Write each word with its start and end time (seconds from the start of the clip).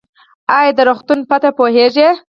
ایا 0.57 0.71
د 0.77 0.79
روغتون 0.89 1.19
پته 1.29 1.49
پوهیږئ؟ 1.57 2.09